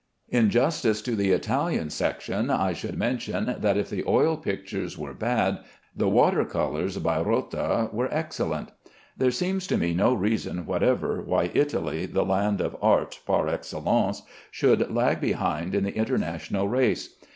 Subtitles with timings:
[0.29, 5.13] In justice to the Italian section I should mention that if the oil pictures were
[5.13, 5.59] bad,
[5.95, 8.71] the water colors by Rota were excellent.
[9.15, 14.23] There seems to me no reason whatever why Italy, the land of art (par excellence),
[14.49, 17.13] should lag behind in the international race.